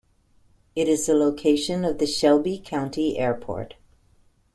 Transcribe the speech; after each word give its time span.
It 0.75 0.87
is 0.87 1.05
the 1.05 1.13
location 1.13 1.85
of 1.85 1.99
the 1.99 2.07
Shelby 2.07 2.57
County 2.65 3.19
Airport. 3.19 3.75